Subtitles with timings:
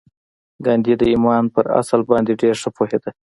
[0.65, 3.11] ګاندي د ایمان پر اصل باندې ډېر ښه پوهېده